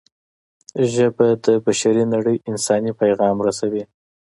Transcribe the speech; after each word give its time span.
ژبه 0.93 1.27
د 1.45 1.47
بشري 1.65 2.03
نړۍ 2.13 2.37
انساني 2.49 2.91
پیغام 3.01 3.35
رسوي 3.47 3.83